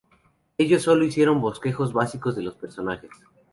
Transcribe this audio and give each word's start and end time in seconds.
Ellos 0.57 0.81
sólo 0.81 1.05
hicieron 1.05 1.41
bosquejos 1.41 1.93
básicos 1.93 2.35
de 2.35 2.41
los 2.41 2.55
personajes. 2.55 3.11